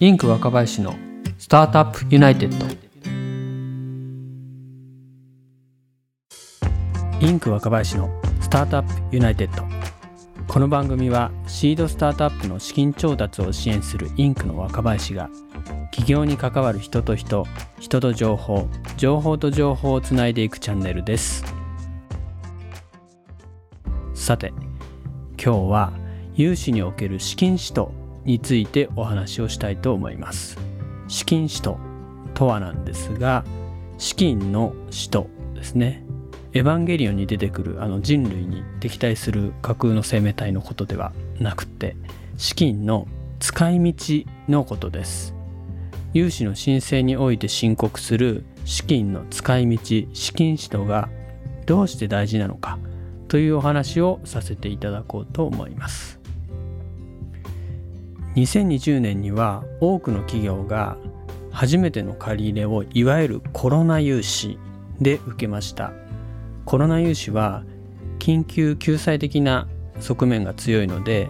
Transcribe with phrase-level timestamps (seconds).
[0.00, 0.92] インク若林の
[1.38, 2.66] スタートアップユナイテッド。
[7.20, 8.10] インク若林の
[8.40, 9.62] スタートアップユナイテッド。
[10.48, 15.30] この番組はシードスタートアップの資金調達を支援するインクの若林が
[15.92, 17.46] 起業に関わる人と人
[17.78, 21.44] 人と情報情報と情報をつないでいくチャンネルです。
[24.12, 24.52] さて
[25.40, 25.92] 今日は
[26.34, 27.92] 融資における資金使途
[28.24, 30.58] についてお話をしたいと思います。
[31.08, 31.78] 資金使途
[32.34, 33.44] とはなんですが
[33.98, 36.04] 資金の使途ですね。
[36.52, 41.96] エヴァンゲリオンに出てくるあの人類に敵対する架空の生命体のことではなくて
[42.36, 43.08] 資金の
[43.40, 45.34] 使い道のことです。
[46.12, 49.78] 融資の申請において申告する資金の使い道
[50.12, 51.08] 資金使途が
[51.66, 52.78] どうして大事なのか
[53.26, 56.23] というお話をさせていただこうと思います。
[58.34, 60.96] 2020年には多くの企業が
[61.50, 64.58] 初めての借り入れをいわゆるコロナ融資
[65.00, 65.92] で受けました。
[66.64, 67.64] コロナ融資は
[68.18, 69.68] 緊急救済的な
[70.00, 71.28] 側面が強いので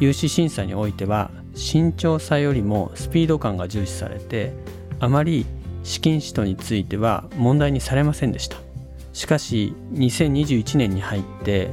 [0.00, 4.52] 融資審査においては慎重さよりもスピード感が重視されて
[5.00, 5.46] あまり
[5.84, 8.58] 資金使途については問題にされませんでした。
[9.12, 11.70] しかし2021年に入って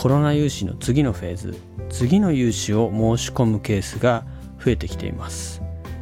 [0.00, 1.58] コロナ融資の次のフェーズ
[1.90, 4.24] 次の融資を申し込むケースが
[4.58, 5.60] 増えてきています。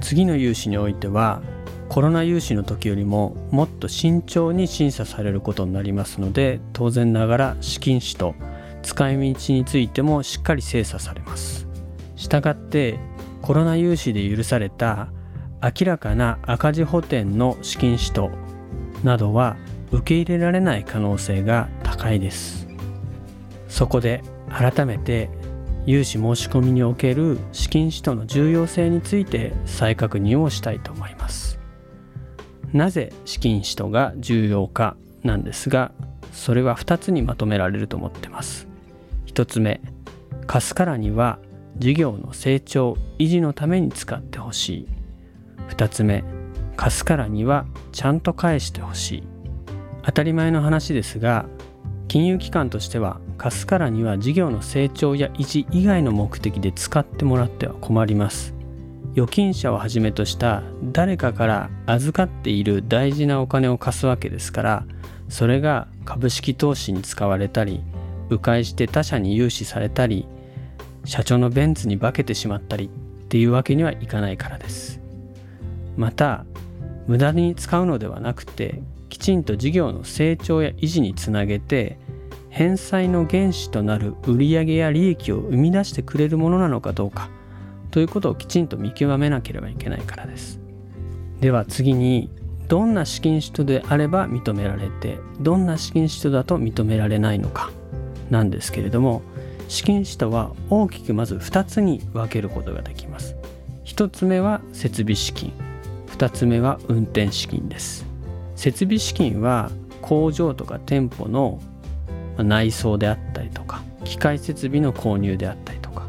[0.00, 1.42] 次の融資においては
[1.88, 8.36] コロナ融資の時よりももっと慎重に審査されることになりますので当然ながら資金使と
[8.84, 11.66] 使い道についてもしっかり精査されます。
[12.14, 12.96] したがって
[13.42, 15.08] コロナ融資で許された
[15.60, 18.30] 明らかな赤字補填の資金使途
[19.02, 19.56] などは
[19.90, 22.59] 受け入れられない可能性が高いです。
[23.70, 25.30] そこで改めて
[25.86, 31.58] 融資申し込みにおける資金使途の重要性について再確認をしたいと思います。
[32.72, 35.92] なぜ資金使途が重要かなんですが
[36.32, 38.66] それは2つにまとめられると思ってます。
[39.26, 39.80] 1つ目
[40.46, 41.38] 貸すからには
[41.78, 44.88] 事業の成長維持のために使ってほしい。
[45.70, 46.24] 2つ目
[46.76, 49.22] 貸すからにはちゃんと返してほしい。
[50.02, 51.46] 当たり前の話ですが
[52.10, 58.52] 金融機関としては貸すからには事業の成長や維持以外の目的で使ってもらっては困ります。
[59.12, 64.84] 預金者をはじめとした誰かから預かっている大事なお金を貸すわけですから
[65.28, 67.80] それが株式投資に使われたり
[68.28, 70.26] 迂回して他社に融資されたり
[71.04, 72.88] 社長のベンツに化けてしまったりっ
[73.28, 75.00] ていうわけにはいかないからです。
[75.96, 76.44] また
[77.06, 81.98] 無駄に使うのではなくてきちんと事業の成長や維持につなげて
[82.50, 87.30] 返済の原資となる売上や利益を生み出してくれるものなのかどうか。
[87.90, 90.60] ということをきちんと見極めなければいけないからです。
[91.40, 92.28] では次に
[92.68, 97.70] どんな資金使途であれば認められてどんな資金使途だと認められないのか。
[98.30, 99.22] なんですけれども
[99.68, 103.36] 資金使途は大きくまず2つに分けることができます。
[103.84, 105.52] 1つ目は設備資金。
[106.08, 108.04] 2つ目は運転資金です。
[108.56, 109.70] 設備資金は
[110.02, 111.60] 工場とか店舗の
[112.42, 116.06] 内装であったりとか機械設備の購入であったりとか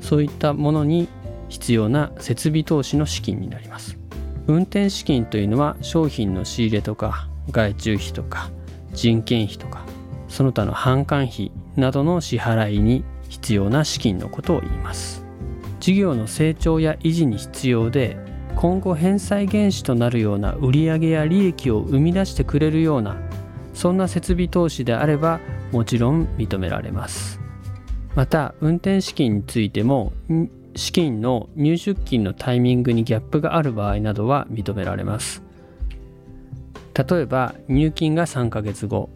[0.00, 1.08] そういったものに
[1.48, 3.98] 必要な設備投資の資金になります。
[4.46, 8.50] 運転資金というのは商品の仕入れとか外注費とか
[8.92, 9.84] 人件費とか
[10.28, 15.24] その他の販管費などの支払いに必要な資金のことを言います。
[15.78, 18.16] 事業の成長や維持に必要で
[18.56, 23.16] 今後返済原資となるような売上や利益を生み出してくれるような
[23.72, 25.40] そんな設備投資であれば
[25.72, 27.40] もちろん認められます。
[28.14, 30.12] また運転資金についても
[30.74, 35.42] 資金の入出金のタイミングにギャップがある場合などは認められます。
[36.94, 39.10] 例えば入金が3ヶ月後。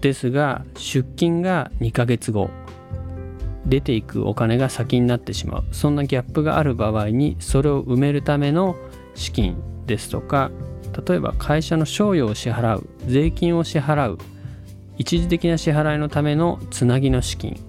[0.00, 2.50] ですが出金が2ヶ月後。
[3.66, 5.64] 出ていくお金が先になってしまう。
[5.72, 8.76] そんなギャップがある場合にそれを埋めるための
[9.14, 9.56] 資金
[9.86, 10.50] ですとか
[11.06, 14.18] 例えば会社の賞与を支払う税金を支払う
[14.98, 17.60] 一時的な支払いのためのつなぎの資金。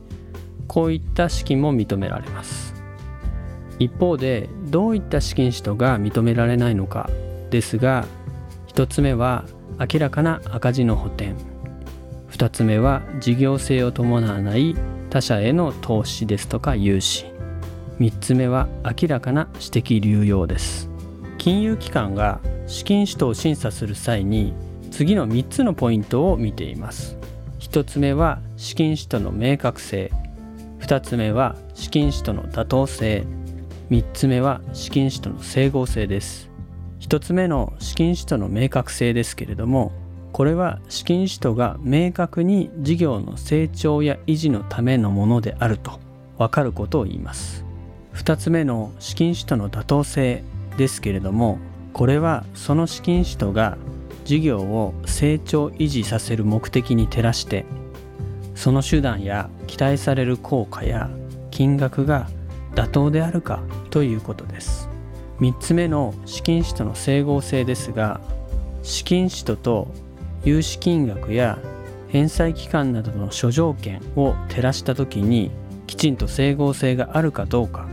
[0.67, 2.73] こういった資金も認められます。
[3.79, 7.09] 一方でどういった資金使途が認められないのか
[7.51, 8.05] ですが
[8.69, 9.45] 1つ目は
[9.79, 11.35] 明らかな赤字の補填。
[12.31, 14.75] 2つ目は事業性を伴わない
[15.09, 17.25] 他社への投資ですとか融資。
[17.99, 20.89] 3つ目は明らかな私的流用です。
[21.37, 24.53] 金融機関が資金使途を審査する際に
[24.91, 27.16] 次の3つのポイントを見ています。
[27.77, 30.11] 1つ目は資金使途の明確性。
[30.79, 33.23] 2つ目は資金使途の妥当性。
[33.91, 36.49] 3つ目は資金使途の整合性です。
[37.01, 39.91] 1つ目の資金使途の明確性ですけれども
[40.33, 45.99] これは資金使途が明確に事業の成長や維持のためのものであると
[46.39, 47.63] 分かることを言います。
[48.15, 50.43] 2つ目の資金使途の妥当性
[50.77, 51.59] ですけれども
[51.93, 53.77] これはその資金使途が
[54.27, 57.65] 事業を成長維持させる目的に照らして
[58.55, 61.09] その手段や期待される効果や
[61.49, 62.27] 金額が
[62.75, 64.89] 妥当であるかということです。
[65.39, 68.19] 3つ目の資金使途の整合性ですが
[68.83, 69.87] 資金使途と
[70.43, 71.57] 融資金額や
[72.09, 75.51] 返済期間などの諸条件を照らした時に
[75.85, 77.87] きちんと整合性があるかどうか。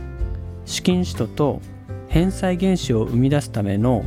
[0.65, 1.61] 資金使途と
[2.09, 4.03] 返済原資を生み出すための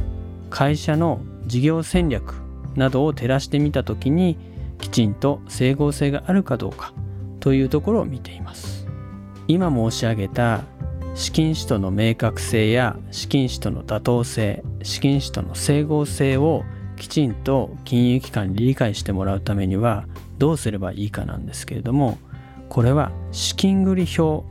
[0.51, 2.35] 会社の事業戦略
[2.77, 4.39] などを照らしてみた時に
[4.79, 6.93] きちんと整合性があるかどうか
[7.41, 8.87] というところを見ています。
[9.49, 10.63] 今申し上げた
[11.15, 16.65] 資金使途の明確性や資金使途の妥当性資金使途の整合性を
[16.97, 20.07] きちんと金融機関に理解してもらうためには
[20.37, 22.19] どうすればいいかなんですけれども
[22.69, 24.47] これは資金繰り表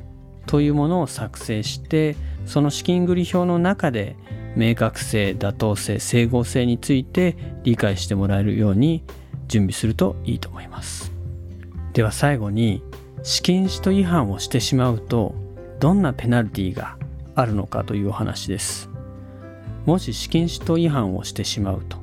[0.48, 2.16] というものを作成して
[2.46, 4.16] その資金繰り表の中で
[4.57, 9.04] 明確性妥当性整合性について理解してもらえるように
[9.48, 11.13] 準備するといいと思います。
[11.94, 12.81] では最後に
[13.21, 15.36] 資金使途違反をしてしまうと
[15.80, 16.98] どんなペナルティが
[17.36, 18.89] あるのかというお話です。
[19.86, 21.98] もし資金使途違反をしてしまうと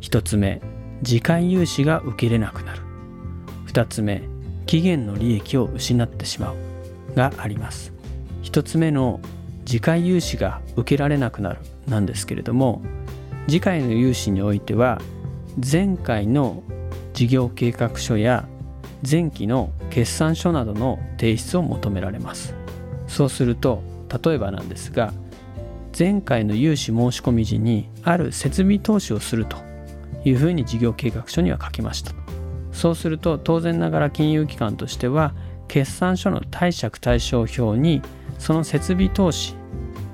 [0.00, 0.62] 1つ目
[1.04, 2.80] 次回融資が受けれなくなる。
[3.66, 4.22] 2つ目
[4.64, 6.56] 期限の利益を失ってしまう
[7.14, 7.92] があります。
[8.42, 9.20] 1つ目の
[9.68, 12.80] 次回融資が受けられなくなるなんですけれども
[13.46, 14.98] 次回の融資においては
[15.70, 16.62] 前回の
[17.12, 18.48] 事業計画書や
[19.08, 22.54] 前期の決算書などの提出を求められます。
[23.08, 23.82] そうすると
[24.24, 25.12] 例えばなんですが
[25.96, 29.58] 前回の融資申し込み時にある設備投資をすると
[30.24, 32.12] いうふうに事業計画書には書きました。
[32.72, 35.34] そうすると当然ながら金融機関としては
[35.66, 38.00] 決算書の貸借対照表に
[38.38, 39.57] その設備投資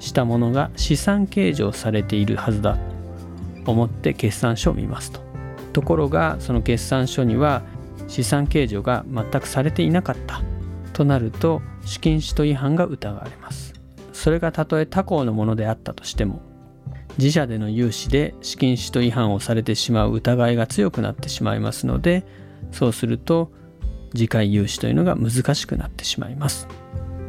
[0.04, 2.78] したものが資産計上されているはずだ
[3.64, 5.20] と思って決算書を見ますと。
[5.72, 7.62] ところがその決算書には
[8.06, 10.42] 資産計上が全くされていなかった
[10.92, 13.74] となると資金使途違反が疑われます。
[14.12, 16.40] それがたとえ他行のものであったとしても
[17.18, 22.24] 自社での融資で資金使途違反をされてしまう疑いが強くなってしまいますので
[22.72, 23.50] そうすると
[24.12, 26.68] 次回融資というのが難しくなってしまいます。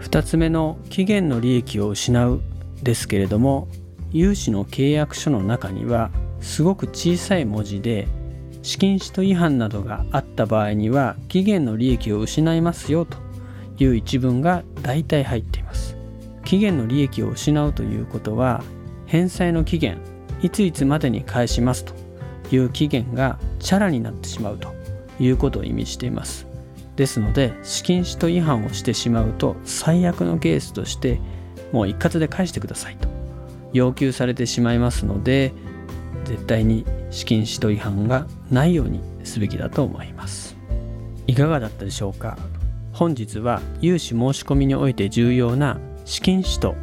[0.02, 2.42] 2つ目の期限の利益を失う
[2.86, 3.68] ですけれども
[4.12, 8.08] 融資の契約書の中にはすごく小さい文字で
[8.62, 13.18] 資金使途違反などがあった場合には期限の利益を失いますよと
[13.78, 15.98] いう一文が大体入っています。
[16.46, 18.64] 期限の利益を失うということは
[19.08, 20.00] 返済の期限
[20.42, 21.94] いついつまでに返しますと
[22.52, 24.74] いう期限がチャラになってしまうと
[25.20, 26.48] いうことを意味しています。
[26.96, 31.20] ですので資金使途違反をしてしまうと最悪のケースとして
[31.76, 33.10] もう一括で返してくださいと。
[33.74, 35.52] 要求されてしまいますので
[36.24, 40.56] 絶対に資金使途違反がないようにすべきだと思います。
[41.28, 42.38] いかがだったでしょうか？
[42.94, 46.76] 本日は融資申し込みにおいて重要な資金使途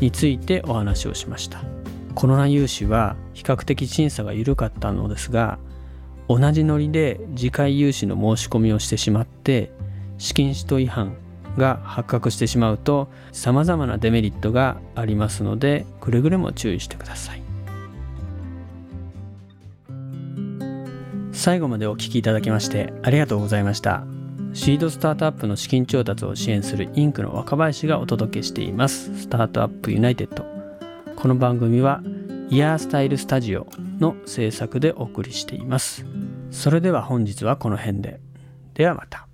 [0.00, 1.62] についてお話をしました。
[2.14, 5.58] コロナ融資は比較的審査が緩かったのですが
[6.28, 9.72] 同じノリで次回融資の申し込みをしてしまって
[10.18, 11.16] 資金使途違反
[11.58, 17.42] が発覚してしまうと様々なデメリットがありますのでくれぐれも注意してください。
[21.32, 24.04] 最後までお聴きいただきましてありがとうございました。
[24.54, 29.16] シードスタートアップの資金調達を支援するインクの若林がお届けしています。
[29.20, 30.44] スタートアップユナイテッド。
[31.14, 32.02] この番組は
[32.50, 33.68] イヤースタイルスタジオ
[34.00, 36.04] の制作でお送りしています。
[36.50, 38.20] それでは本日はこの辺で。
[38.74, 39.27] ではまた。